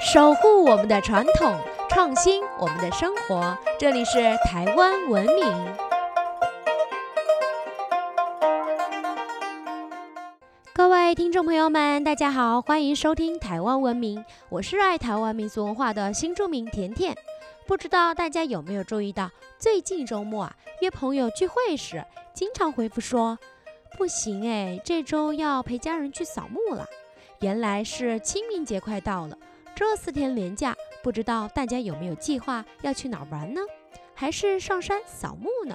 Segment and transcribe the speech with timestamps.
[0.00, 1.54] 守护我们的传统，
[1.90, 3.56] 创新我们的生活。
[3.78, 5.44] 这里是台湾文明。
[10.72, 17.14] 各位听众朋友们，大家好，欢迎收听台湾文明，我是热爱台湾民俗文化的新住民甜甜。
[17.66, 23.38] 不知道大家有没有注意到，最近周末啊，约朋友聚会时，经常回复说
[23.98, 26.86] ：“不行哎，这周要陪家人去扫墓了。”
[27.40, 29.36] 原来是清明节快到了，
[29.74, 33.60] 这四天连假，不知道大家有没有计划要去哪儿玩呢？
[34.14, 35.74] 还是上山扫墓呢？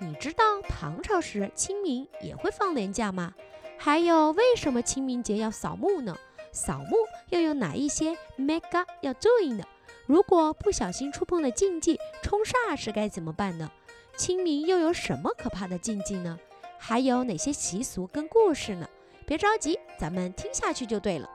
[0.00, 3.34] 你知道唐朝时清明也会放年假吗？
[3.78, 6.16] 还有，为什么清明节要扫墓呢？
[6.50, 6.96] 扫墓
[7.30, 9.64] 又有哪一些 mega 要注意呢？
[10.06, 13.70] 如果不小心触碰了禁忌，冲煞时该怎么办呢？
[14.16, 16.38] 清明又有什么可怕的禁忌呢？
[16.78, 18.88] 还有哪些习俗跟故事呢？
[19.26, 21.30] 别着急，咱们听下去就对了。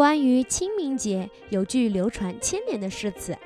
[0.00, 3.36] 关于清明节，有句流传千年的诗词：“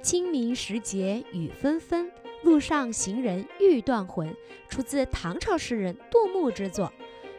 [0.00, 2.10] 清明时节雨纷纷。”
[2.42, 4.34] 路上行人欲断魂，
[4.70, 6.90] 出自唐朝诗人杜牧之作。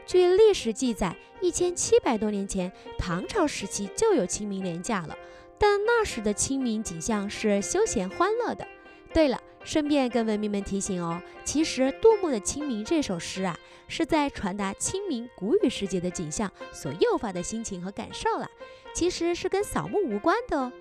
[0.05, 5.17] 据历史记载，一千七百多年前，唐朝时期就有清明连假了。
[5.57, 8.67] 但那时的清明景象是休闲欢乐的。
[9.13, 13.57] 对了，顺便跟文明们提醒哦，其实杜牧的《清明》这首诗啊，
[13.87, 18.49] 是在传达清明谷雨时节的景象所诱发的心情和感受了，
[18.93, 20.71] 其实是跟扫墓无关的哦。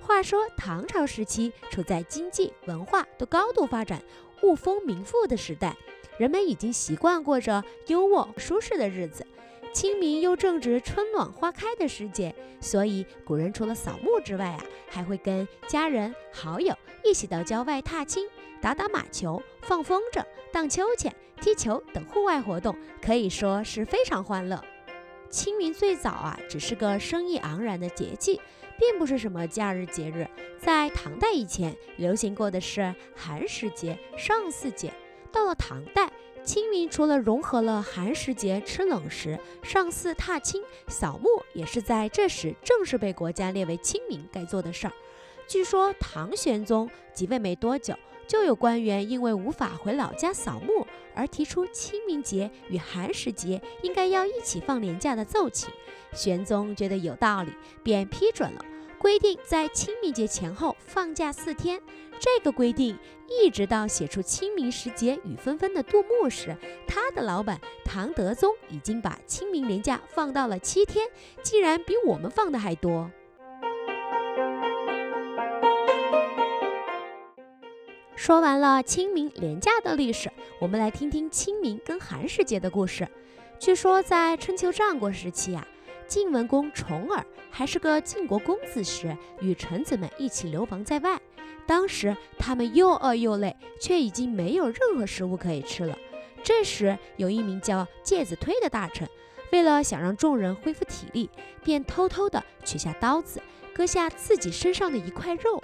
[0.00, 4.02] 话说，唐朝时期处在经济文化都高度发展、
[4.42, 5.76] 物丰民富的时代，
[6.18, 9.26] 人们已经习惯过着优渥舒适的日子。
[9.76, 16.74] 清明又正值春暖花开的时节，所以古人除了扫墓之外啊，还会跟家人好友
[17.04, 18.26] 一起到郊外踏青、
[18.58, 24.64] 打打马球、放风筝、荡秋千、踢球等户外活动，可以说是非常欢乐。
[25.28, 28.40] 清明最早啊，只是个生意盎然的节气。
[28.78, 30.26] 并不是什么假日节日，
[30.58, 34.90] 在唐代以前流行过的是寒食节、上巳节。
[35.30, 36.10] 到了唐代，
[36.46, 44.92] 清明除了融合了寒食节吃冷食、上巳踏青、扫墓，也是在这时正式被国家列为清明该做的事儿。
[45.48, 47.94] 据说唐玄宗即位没多久，
[48.28, 50.86] 就有官员因为无法回老家扫墓，
[51.16, 55.68] 而提出清明节与寒食节应该要一起放年假的奏请。
[56.12, 57.50] 玄宗觉得有道理，
[57.82, 58.64] 便批准了，
[59.00, 61.82] 规定在清明节前后放假四天。
[62.18, 66.56] 这个规定一直到写出“清明时节雨纷纷”的杜牧时，
[66.86, 71.06] 他的老板唐德宗已经把清明年假放到了七天，
[71.42, 73.10] 竟然比我们放的还多。
[78.14, 83.06] 说完了清明连假的历史，我们来听听清明跟寒食节的故事。
[83.58, 85.66] 据说在春秋战国时期啊。
[86.06, 91.20] 晋文公重耳还是个晋国公子时，与臣子们一起流亡在外。
[91.66, 95.98] 当时他们又饿又累，却已经没有任何食物可以吃了。
[96.42, 99.08] 这时，有一名叫介子推的大臣，
[99.50, 101.28] 为了想让众人恢复体力，
[101.64, 103.42] 便偷偷地取下刀子，
[103.74, 105.60] 割下自己身上的一块肉，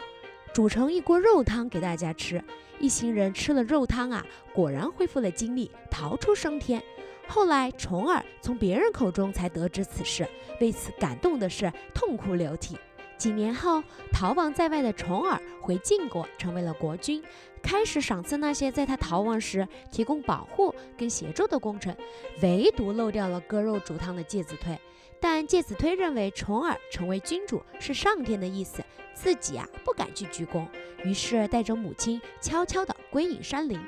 [0.53, 2.43] 煮成一锅肉汤给大家吃。
[2.81, 6.83] 一行人吃了肉汤啊，果然恢复了精力，逃出升天。
[7.29, 10.29] 后来，重耳从别人口中才得知此事，
[10.61, 12.77] 为此感动的是痛哭流涕。
[13.17, 17.23] 几年后，逃亡在外的重耳回晋国，成为了国君，
[17.63, 21.97] 开始赏赐那些在他逃亡时提供保护跟协助的功臣，
[22.43, 24.77] 唯独漏掉了割肉煮汤的介子推。
[25.21, 28.83] 但介子推认为重耳成为君主是上天的意思，
[29.15, 30.67] 自己啊不敢去鞠躬，
[31.05, 33.81] 于是带着母亲悄悄地归隐山林。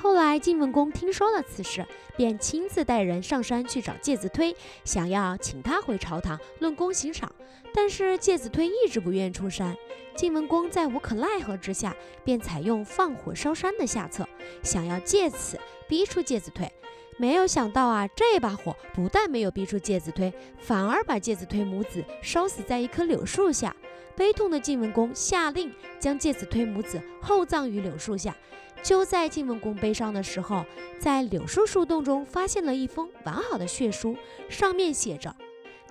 [0.00, 1.84] 后来晋文公听说了此事，
[2.16, 4.54] 便亲自带人上山去找介子推，
[4.84, 7.30] 想要请他回朝堂论功行赏。
[7.74, 9.76] 但是介子推一直不愿出山，
[10.16, 11.94] 晋文公在无可奈何之下，
[12.24, 14.26] 便采用放火烧山的下策，
[14.62, 15.58] 想要借此
[15.88, 16.70] 逼出介子推。
[17.18, 23.74] 没有想到啊，这把火不但没有逼出介子推，反而把介子推母子烧死在一棵柳树下。
[24.14, 28.36] 悲痛的晋文公下令将介子推母子厚葬于柳树下。
[28.82, 30.64] 就在晋文公悲伤的时候，
[30.98, 34.16] 在柳树树洞中发现了一封完好的血书，
[34.48, 35.34] 上面写着：“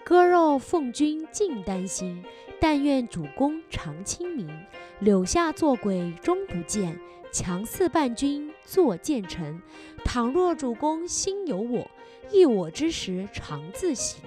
[0.04, 2.24] 割肉奉君尽丹心，
[2.60, 4.50] 但愿主公常清明。
[5.00, 7.00] 柳下做鬼终不见，
[7.32, 9.62] 强似伴君作谏臣。
[10.04, 11.92] 倘若主公心有我，
[12.32, 14.20] 忆我之时常自省。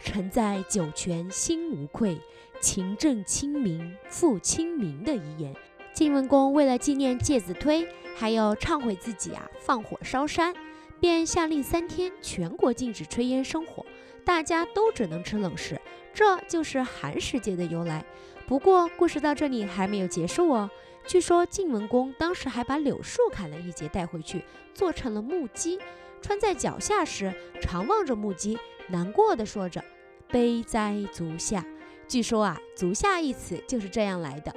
[0.00, 2.20] 臣在九泉心无愧，
[2.60, 5.54] 勤政清明复清明的遗言。”
[5.98, 7.84] 晋文公为了纪念介子推，
[8.16, 10.54] 还有忏悔自己啊放火烧山，
[11.00, 13.84] 便下令三天全国禁止炊烟生火，
[14.24, 15.76] 大家都只能吃冷食。
[16.14, 18.04] 这就是寒食节的由来。
[18.46, 20.70] 不过故事到这里还没有结束哦。
[21.04, 25.80] 据说晋文公当时还把柳树砍了一截带回去，做成了木屐，
[26.22, 28.56] 穿在脚下时常望着木屐，
[28.86, 29.82] 难过的说着
[30.30, 31.66] ：“悲哉足下。”
[32.06, 34.54] 据说啊，“足下”一词就是这样来的。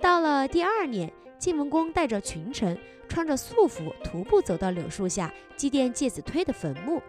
[0.00, 7.02] 到了第二年，晋文公带着群臣，穿着素服，徒步走到柳树下祭奠介子推的坟墓，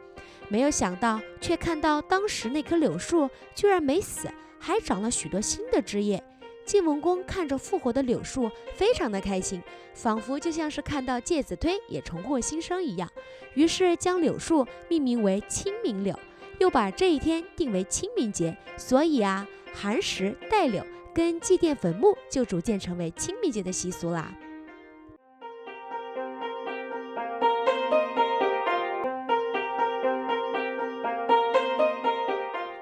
[0.47, 4.29] 没有想到，却看到当时那棵柳树居然没死，
[4.59, 6.23] 还长了许多新的枝叶。
[6.65, 9.61] 晋文公看着复活的柳树，非常的开心，
[9.93, 13.07] 仿佛就像是看到介子推也重获新生一样。
[13.53, 16.17] 于是将柳树命名为清明柳，
[16.59, 18.55] 又把这一天定为清明节。
[18.77, 20.83] 所以啊，寒食带柳
[21.15, 24.37] 跟祭奠坟墓就逐渐成为清明节的习俗啦。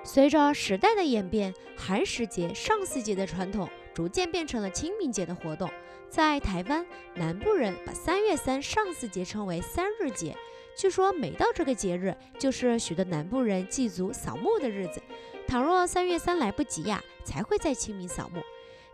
[0.04, 5.70] 随着时代的演变，寒食节、上巳节的传统逐渐变成了清明节的活动。
[6.10, 6.84] 在台湾
[7.14, 10.36] 南部人把三月三上巳节称为三日节，
[10.76, 15.02] 据说每到这个节日，就是许多南部人祭祖扫墓的日子。
[15.48, 18.42] 倘若三月三来不及呀，才会在清明扫墓。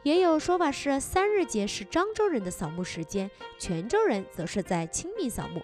[0.03, 5.61] 也有说法是三日节是漳州人的扫墓时间，泉州人则是在清明扫墓。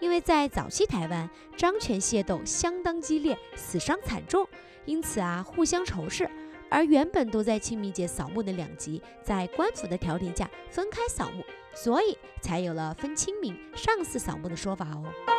[0.00, 4.46] 因为在早期台湾，漳泉械斗相当激烈，死伤惨重，
[4.84, 6.28] 因此啊，互相仇视。
[6.68, 11.44] 而原本都在清明节扫墓的两极，在官府的调停下分开扫墓，
[11.74, 15.35] 所以才有了分清明、上巳扫墓的说法哦。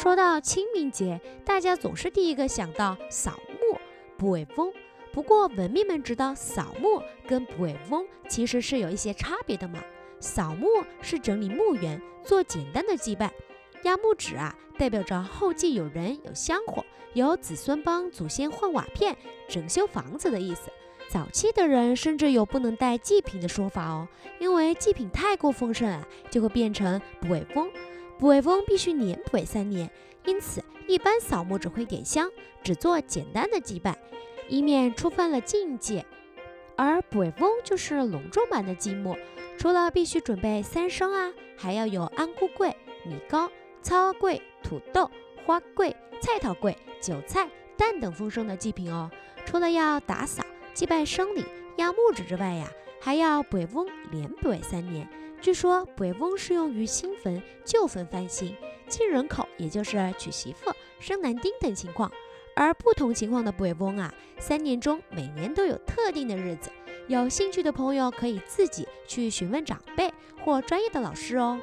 [0.00, 3.76] 说到清明节，大家总是第一个想到扫墓、
[4.16, 4.72] 补尾风。
[5.12, 9.82] 不过文明们知道，扫墓跟补尾风其实是有一些差别的嘛。
[10.20, 10.68] 扫墓
[11.02, 13.32] 是整理墓园，做简单的祭拜。
[13.82, 16.84] 压木纸啊，代表着后继有人，有香火，
[17.14, 19.16] 有子孙帮祖先换瓦片、
[19.48, 20.70] 整修房子的意思。
[21.10, 24.06] 早期的人甚至有不能带祭品的说法哦，
[24.38, 27.68] 因为祭品太过丰盛啊，就会变成补尾风。
[28.18, 29.88] 补尾翁必须年补尾三年，
[30.26, 32.28] 因此一般扫墓只会点香，
[32.62, 33.96] 只做简单的祭拜，
[34.48, 36.04] 以免触犯了禁忌。
[36.76, 39.16] 而补尾翁就是隆重版的祭墓。
[39.56, 43.50] 除了必须准备三牲啊，还要有安菇桂、米糕、
[43.82, 45.10] 糙桂、土豆、
[45.44, 49.10] 花桂、菜桃桂、韭菜、蛋等丰盛的祭品哦。
[49.44, 50.44] 除了要打扫、
[50.74, 51.44] 祭拜生礼、
[51.76, 55.08] 压木纸之外呀，还要补翁连补三年。
[55.40, 58.54] 据说补翁适用于新坟、旧坟翻新、
[58.88, 62.10] 进人口，也就是娶媳妇、生男丁等情况。
[62.56, 66.70] 而不同情况的补翁啊，三年中每年都有特定的日子。
[67.06, 70.12] 有兴趣的朋友可以自己去询问长辈
[70.44, 71.60] 或专业的老师哦。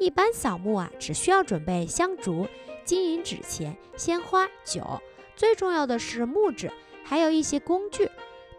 [0.00, 2.48] 一般扫墓啊，只需要准备香烛、
[2.84, 5.00] 金银纸钱、鲜花、酒，
[5.36, 6.70] 最重要的是木纸，
[7.04, 8.10] 还有一些工具。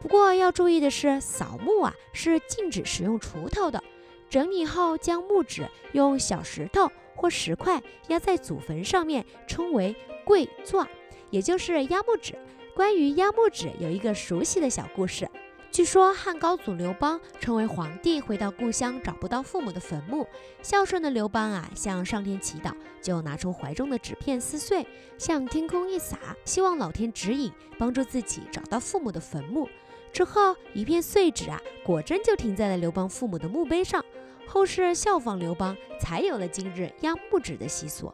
[0.05, 3.83] 不过要注意的是，扫墓啊是禁止使用锄头的。
[4.29, 10.87] 整理后，将木纸用小石头或石块压在祖坟上面，称为跪坐，
[11.31, 12.37] 也就是压木纸。
[12.75, 15.27] 关于压木纸有一个熟悉的小故事。
[15.71, 20.27] 据说汉高祖刘邦成为皇帝，回到故乡找不到父母的坟墓。
[20.61, 22.71] 孝顺的刘邦啊，向上天祈祷，
[23.01, 24.85] 就拿出怀中的纸片撕碎，
[25.17, 29.67] 向天空一撒，希望老天指引，帮助自己找到父母的坟墓。
[30.15, 34.01] 之后，一片碎纸啊，果真就停在了刘邦父母的墓碑上。
[34.47, 38.09] 后世效仿刘邦，才有了今日压墓纸的习俗。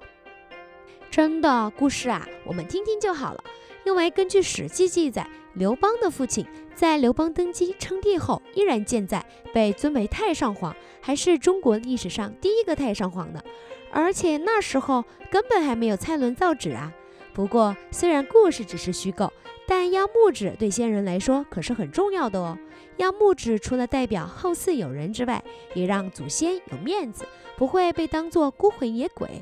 [1.11, 3.43] 真的故事啊，我们听听就好了。
[3.85, 6.43] 因为根据《史记》记载，刘邦的父亲
[6.73, 13.39] 在刘邦登基称帝后依然健在，被尊为太上皇，还是中国历史上第一个太上皇呢。
[13.91, 16.91] 而且那时候根本还没有蔡伦造纸啊。
[17.33, 19.31] 不过，虽然故事只是虚构，
[19.67, 22.57] 但压木纸对先人来说可是很重要的哦。
[22.97, 27.25] 压木纸除了代表后嗣有人之外，也让祖先有面子，
[27.57, 29.41] 不会被当作孤魂野鬼。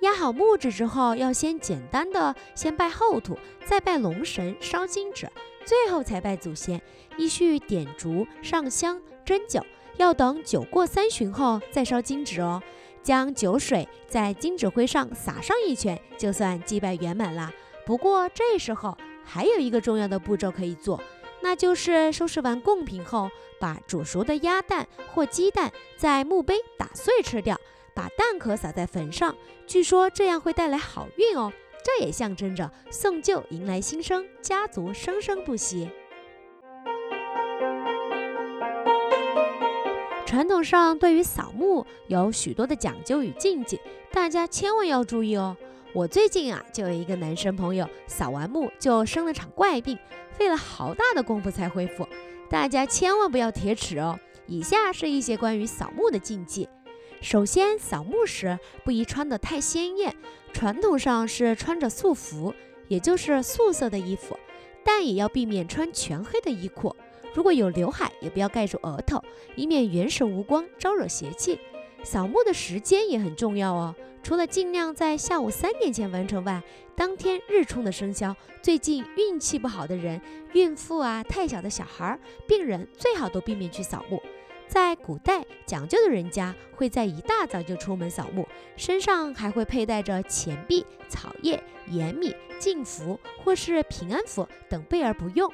[0.00, 5.30] 压好木纸之后，要先简单的先拜后土，再拜龙神，烧金纸，
[5.64, 6.82] 最后才拜祖先。
[7.16, 9.64] 依序点烛、上香、斟酒，
[9.96, 12.60] 要等酒过三巡后再烧金纸哦。
[13.02, 17.52] 将酒水在金纸灰上洒上一圈，就算祭拜圆满啦。
[17.84, 21.02] 不过这时候还有一个重要的步骤可以做，
[21.42, 27.58] 那就是收拾完贡品后，把煮熟的鸭蛋或鸡蛋在墓碑打碎吃掉。
[27.94, 31.52] 把蛋壳撒在坟上，据说这样会带来好运哦。
[31.84, 35.90] 这也象征着送旧迎来新生，家族生生不息。
[40.32, 43.78] 传统上对于扫墓有许多的讲究与禁忌，
[44.10, 45.54] 大家千万要注意哦。
[45.92, 49.98] 我最近啊，就有一个男生朋友扫完墓就生了场怪病，
[50.30, 52.08] 费了好大的功夫才恢复。
[52.48, 54.18] 大家千万不要铁齿哦。
[54.46, 56.66] 以下是一些关于扫墓的禁忌。
[57.20, 60.16] 首先，扫墓时不宜穿得太鲜艳，
[60.54, 62.54] 传统上是穿着素服，
[62.88, 64.38] 也就是素色的衣服，
[64.82, 66.96] 但也要避免穿全黑的衣裤。
[67.34, 69.22] 如果有刘海，也不要盖住额头，
[69.56, 71.58] 以免元神无光，招惹邪气。
[72.02, 76.62] 扫墓的时间也很重要哦，除了尽量在下午三点前完成外，
[76.96, 80.20] 当天日冲的生肖，最近运气不好的人、
[80.52, 84.20] 孕妇啊、太小的小孩儿、病人，最好都避免去扫墓。
[84.66, 95.52] 在古代，讲究的人家会在一大早就出门扫墓，身上还会佩戴着钱币、草叶、盐米、净符或是平安符等备而不用。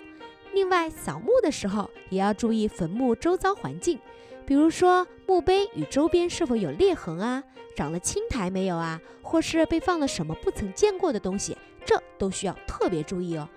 [0.53, 3.99] 另外，扫墓的时候也要注意坟墓周遭环境，
[4.45, 7.43] 比如说墓碑与周边是否有裂痕啊，
[7.77, 13.49] 长了青苔没有啊，或是被放了什么不曾见过的东西，这都需要特别注意哦。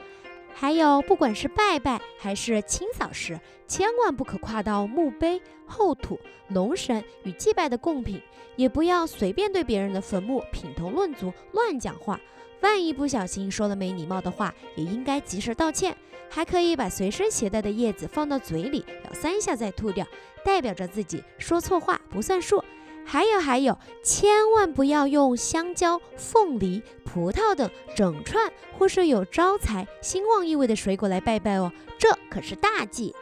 [0.54, 6.20] 还有，不管是拜拜还是清扫时，千万不可跨到墓碑、后土、
[6.50, 8.22] 龙神与祭拜的贡品，
[8.58, 12.20] 也不要随便对别人的坟墓品头论足、乱讲话。
[12.62, 15.96] 万一不小心说了没礼貌的话，也应该及时道歉。
[16.34, 20.08] 还可以把随身携带的叶子放到嘴里，咬三下再吐掉，
[20.46, 22.64] 代表着自己说错话不算数。
[23.04, 33.14] 还有还有，千万不要用香蕉、凤梨、葡萄等整串或是有招财兴旺意味的水果来拜拜哦，这可是大忌。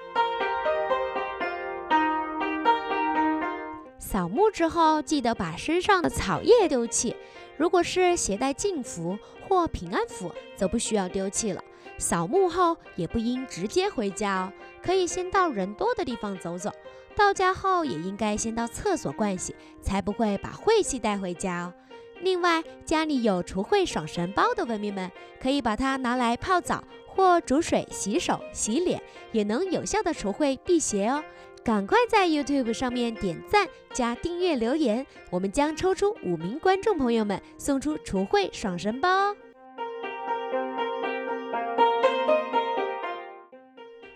[4.12, 7.16] 扫墓之后，记得把身上的草叶丢弃。
[7.58, 9.16] 如果是携带净符
[9.48, 11.64] 或平安符，则不需要丢弃了。
[12.00, 16.72] 扫墓后也不应直接回家哦，可以先到人多的地方走走。
[17.16, 21.74] 到家后也应该先到厕所盥洗，才不会把晦气带回家哦。
[22.22, 29.00] 另外，家里有除秽爽神包的文明们，可以把它拿来泡澡或煮水洗手、洗脸，
[29.32, 31.24] 也能有效的除秽辟邪哦。
[31.64, 39.36] 赶快在 YouTube 上面点赞加订阅留言，我们将抽出五名观众朋友们送出除秽爽神包哦。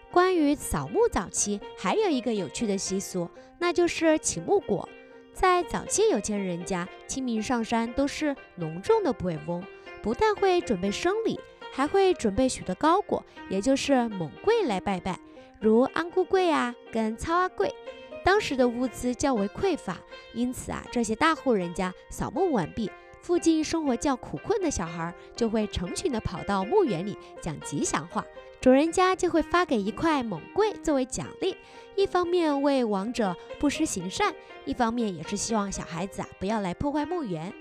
[0.10, 4.88] 关于扫墓早期，还有一个有趣的习俗，那就是请墓果。
[5.34, 9.64] 在早期有钱人家，清明上山都是隆重的不为翁，
[10.02, 11.40] 不但会准备生礼，
[11.72, 15.20] 还会准备许多糕果，也就是猛贵来拜拜，
[15.64, 17.74] 如安菇桂啊，跟操阿贵。
[18.22, 19.98] 当时的物资较为匮乏，
[20.34, 22.92] 因此啊，这些大户人家扫墓完毕。
[23.22, 28.26] 附近生活较苦困的小孩就会成群的跑到墓园里讲吉祥话，
[28.60, 31.56] 主人家就会发给一块猛桂作为奖励，
[31.96, 37.54] 一方面为亡者布施行善，一方面也是希望小孩子啊不要来破坏墓园。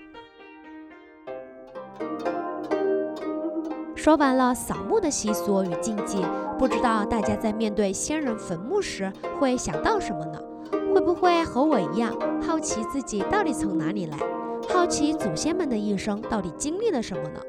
[4.03, 6.17] 说完了扫墓的习俗与禁忌，
[6.59, 10.37] 不知道大家在面对先人坟墓时会想到什么呢？
[10.93, 12.13] 会不会和我一样
[12.45, 14.17] 好奇自己到底从哪里来？
[14.67, 17.39] 好奇祖先们的一生到底经历了什么呢？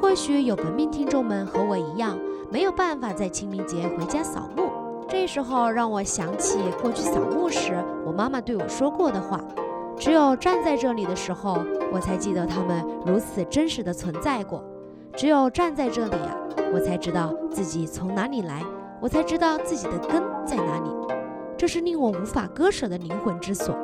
[0.00, 2.18] 或许有文明听众们和我一样，
[2.50, 4.72] 没有办法在清明节回家扫墓。
[5.08, 9.40] 这时候让我想起过去扫墓时，我妈妈对我说过的话：
[9.96, 14.58] 只有站在这里的时候，我才记得他们如此真实的存在过；
[15.14, 16.36] 只有站在这里啊，
[16.72, 18.62] 我才知道自己从哪里来，
[19.00, 20.90] 我才知道自己的根在哪里。
[21.56, 23.76] 这是令我无法割舍的灵魂之所。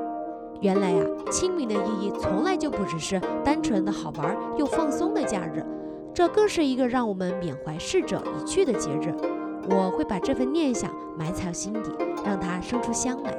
[0.61, 5.65] 原来呀，清明的意义从来就不只是单纯的好玩又放松的假日，
[6.13, 9.15] 这更是一个让我们缅怀逝者已去的节日。
[9.71, 11.93] 我会把这份念想埋藏心底，
[12.25, 13.37] 让它生出香来。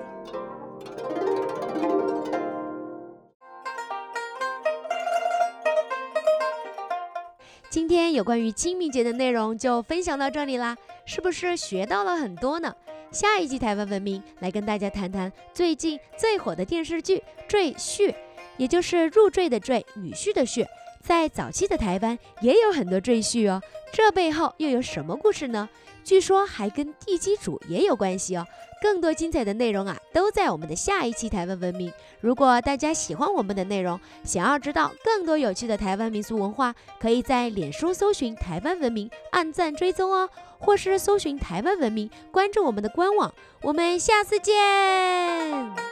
[7.79, 12.75] 今天有关于清明节的内容就分享到这里啦，是不是学到了很多呢？
[13.09, 18.09] 下一集台湾文明来跟大家谈谈最近最火的电视剧《赘婿》，
[18.57, 20.65] 也就是入赘的赘，女婿的婿。
[21.01, 23.61] 在早期的台湾也有很多赘婿哦，
[23.93, 25.69] 这背后又有什么故事呢？
[26.09, 28.43] 据说还跟地基主也有关系哦。
[28.81, 31.93] 更多精彩的内容啊，都在我们的下一期台湾文明。
[32.19, 43.31] 如果大家喜欢我们的内容，想要知道更多有趣的台湾民俗文化，可以在脸书搜寻台湾文明，按赞追踪哦，或是搜寻台湾文明，关注我们的官网。
[43.61, 45.88] 我们下次见。